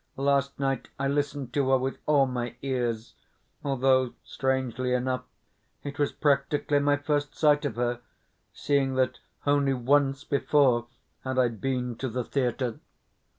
[0.17, 3.13] Last night I listened to her with all my ears,
[3.63, 5.25] although, strangely enough,
[5.83, 7.99] it was practically my first sight of her,
[8.51, 10.87] seeing that only once before
[11.23, 12.79] had I been to the theatre.